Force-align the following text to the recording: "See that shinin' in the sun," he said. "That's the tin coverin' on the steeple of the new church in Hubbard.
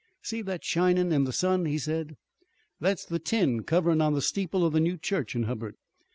"See 0.23 0.41
that 0.41 0.63
shinin' 0.63 1.11
in 1.11 1.25
the 1.25 1.31
sun," 1.31 1.65
he 1.65 1.77
said. 1.77 2.15
"That's 2.79 3.05
the 3.05 3.19
tin 3.19 3.61
coverin' 3.61 4.01
on 4.01 4.15
the 4.15 4.21
steeple 4.23 4.65
of 4.65 4.73
the 4.73 4.79
new 4.79 4.97
church 4.97 5.35
in 5.35 5.43
Hubbard. 5.43 5.75